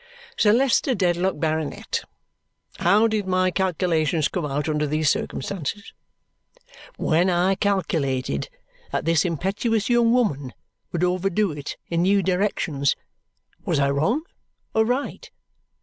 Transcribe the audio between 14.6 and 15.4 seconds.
or right?